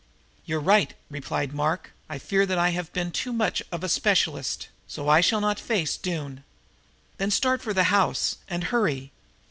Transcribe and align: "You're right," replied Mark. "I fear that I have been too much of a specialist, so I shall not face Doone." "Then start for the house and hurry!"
"You're 0.45 0.59
right," 0.59 0.95
replied 1.11 1.53
Mark. 1.53 1.91
"I 2.09 2.17
fear 2.17 2.47
that 2.47 2.57
I 2.57 2.69
have 2.69 2.91
been 2.91 3.11
too 3.11 3.31
much 3.31 3.61
of 3.71 3.83
a 3.83 3.87
specialist, 3.87 4.69
so 4.87 5.07
I 5.07 5.21
shall 5.21 5.41
not 5.41 5.59
face 5.59 5.95
Doone." 5.95 6.43
"Then 7.19 7.29
start 7.29 7.61
for 7.61 7.71
the 7.71 7.83
house 7.93 8.37
and 8.47 8.63
hurry!" 8.63 9.11